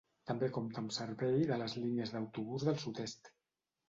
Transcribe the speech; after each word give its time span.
També 0.29 0.47
compta 0.53 0.79
amb 0.81 0.93
servei 0.95 1.45
de 1.51 1.59
les 1.63 1.75
línies 1.83 2.13
d'autobús 2.15 2.65
del 2.71 2.81
sud-est. 2.85 3.31